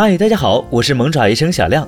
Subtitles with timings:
[0.00, 1.84] 嗨，大家好，我是萌爪医生小亮。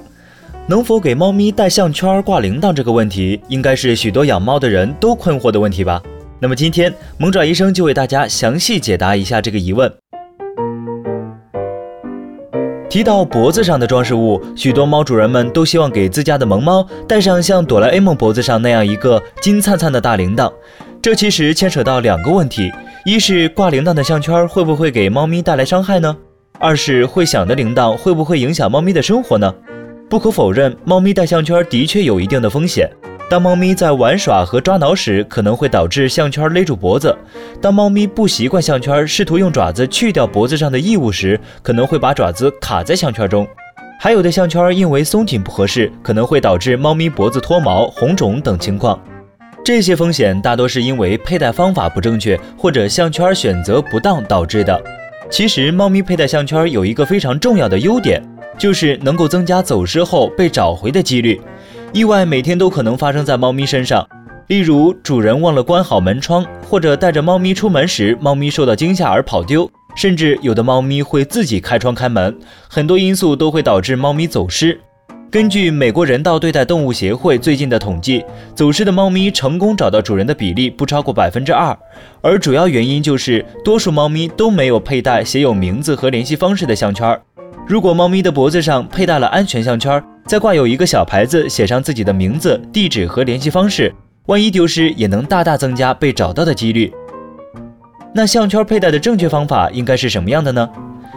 [0.67, 6.03] 能否给猫咪戴项圈挂铃铛这个问题，应该是许多养猫的人都困惑的问题吧？
[6.41, 9.89] 那么今天萌爪医生就为大家详细解答一下这个疑问。
[12.89, 20.53] 提到脖子上的装饰物，许多猫主人们都希望给自家的萌猫戴上像哆啦 A 梦脖子上那样一个金灿灿的大铃铛。
[21.01, 22.73] 这其实牵扯到两个问题：
[23.05, 26.17] 一是挂铃铛的项圈会不会给猫咪带来伤害呢？
[26.63, 29.51] 二是会响的铃铛会不会影响猫咪的生活呢？
[30.11, 32.87] 不可否认，猫咪戴项圈的确有一定的风险。
[33.31, 37.17] 当猫咪在玩耍和抓挠时，可能会导致项圈勒住脖子；
[37.63, 43.49] 当猫咪不习惯项圈，试图用爪子去掉脖子上的异物时，可能会把爪子卡在项圈中。
[43.99, 49.03] 还有的项圈因为松紧不合适，可能会导致猫咪脖子脱毛、红肿等情况。
[49.65, 54.79] 这些风险大多是因为佩戴方法不正确或者项圈选择不当导致的。
[55.31, 58.21] 其实，猫咪佩戴项圈有一个非常重要的优点，
[58.59, 61.41] 就是能够增加走失后被找回的几率。
[61.93, 64.05] 意外每天都可能发生在猫咪身上，
[64.49, 72.37] 例如主人忘了关好门窗，或者带着猫咪出门时，猫咪受到惊吓而跑丢，甚至有的猫咪会自己开窗开门。
[72.69, 74.81] 很多因素都会导致猫咪走失。
[75.31, 81.77] 根据美国人道对待动物协会最近的统计，走失的猫咪成功找到主人的比例不超过百分之二，
[82.21, 87.17] 而主要原因就是多数猫咪都没有佩戴写有名字和联系方式的项圈。
[87.65, 93.95] 如果猫咪的脖子上佩戴了安全项圈，再挂有一个小牌子，写上自己的名字、地址和联系方式，
[94.27, 96.93] 万一丢失也能大大增加被找到的几率。
[98.13, 100.69] 那项圈佩戴的正确方法应该是什么样的呢？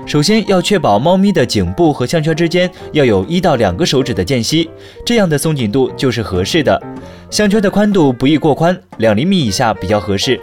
[0.06, 4.70] 首先要确保猫咪的颈部和项圈之间要有一到两个手指的间隙，
[5.06, 6.80] 这样的松紧度就是合适的。
[7.30, 10.40] 项圈的宽度不宜过宽，两厘米以下比较合适。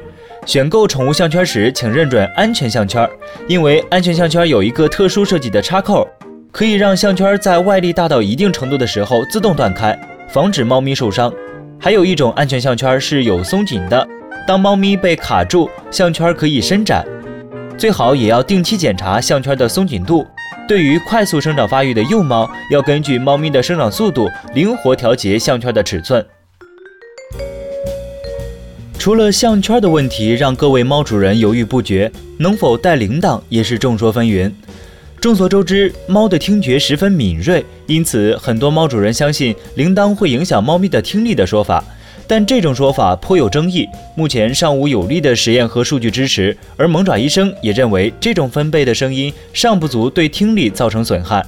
[0.47, 3.09] 选购宠物项圈时，请认准安全项圈，
[3.47, 6.09] 因为安全项圈有一个特殊设计的插扣，
[6.51, 9.97] 可以让项圈在外力大到一定程度的时候自动断开，
[10.29, 11.31] 防止猫咪受伤。
[11.79, 14.09] 还有一种安全项圈是有松紧的，
[14.47, 17.07] 当猫咪被卡住，项圈可以伸展。
[17.81, 20.27] 最好也要定期检查项圈的松紧度。
[20.69, 26.23] 对于快速生长发育的幼猫，要根据猫咪的生长速度灵活调节项圈的尺寸。
[28.99, 34.53] 除了项圈的问题让各位猫主人犹豫不决，能否带铃铛也是众说纷纭。
[35.19, 41.83] 众所周知，猫的听觉十分敏锐，因此很多猫主人相信铃铛会影响猫咪的听力的说法。
[42.31, 46.57] 但这种说法颇有争议，目前尚无有力的实验和数据支持。
[46.77, 51.45] 而萌爪医生也认为，这种分贝的声音尚不足对听力造成损害。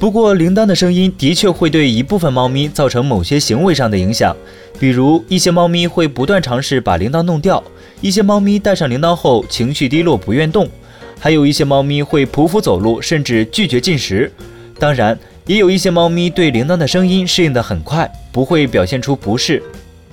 [0.00, 4.34] 不过，铃铛的声音的确会对一部分猫咪造成某些行为上的影响，
[4.80, 7.62] 比如一些猫咪会不断尝试把铃铛弄掉，
[8.00, 10.68] 一些猫咪戴上铃铛后情绪低落不愿动，
[11.20, 14.32] 还有一些猫咪会匍匐走路，甚至拒绝进食。
[14.76, 15.16] 当然，
[15.46, 19.62] 也有一些猫咪对铃铛的声音适应得很快，不会表现出不适。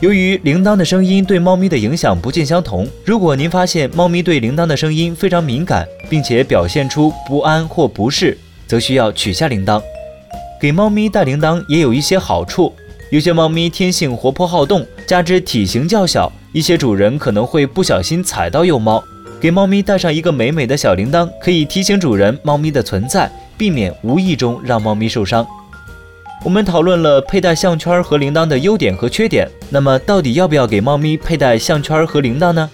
[0.04, 8.38] 由于铃铛的声音对猫咪的影响不尽相同，如果您发现猫咪对铃铛的声音非常敏感，并且表现出不安或不适，
[8.68, 9.82] 则需要取下铃铛。
[10.60, 12.74] 给猫咪戴铃铛也有一些好处，
[13.12, 19.02] 有些猫咪天性活泼好动，加之体型较小，一些主人可能会不小心踩到幼猫。
[19.40, 25.48] 给猫咪带上一个美美的小铃铛，可以提醒主人猫咪的存在，避免无意中让猫咪受伤。
[26.44, 32.70] 我们讨论了佩戴项圈和铃铛的优点和缺点，那么到底要不要给猫咪佩戴项圈和铃铛呢？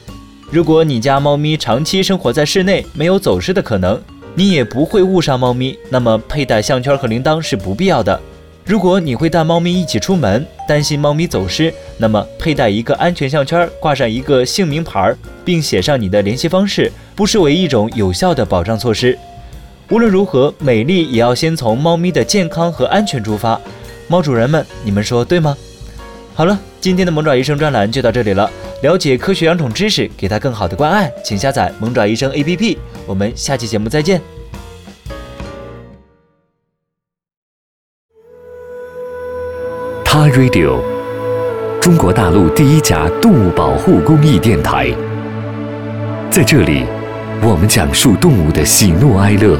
[0.50, 4.02] 如果你家猫咪长期生活在室内，没有走失的可能，
[4.34, 8.20] 你也不会误伤猫咪，那么佩戴项圈和铃铛是不必要的。
[8.66, 15.14] 如果你会带猫咪一起出门，担心猫咪走失，那么佩戴一个安全项圈，挂上一个姓名牌，
[15.46, 19.16] 并写上你的联系方式，不失为一种有效的保障措施。
[19.90, 23.60] 无论如何，美丽也要先从猫咪的健康和安全出发。
[24.08, 25.58] 猫主人们，你们说对吗？
[26.36, 28.50] 好了，今天的萌爪医生专栏就到这里了。
[28.84, 32.78] 了解科学养宠知识，给它更好的关爱，请下载萌爪医生 APP。
[33.08, 34.22] 我们下期节目再见。
[40.06, 40.80] 他 Radio，
[41.82, 44.92] 中国大陆第一家动物保护公益电台，
[46.30, 46.86] 在这里，
[47.42, 49.60] 我们讲述动物的喜怒哀乐。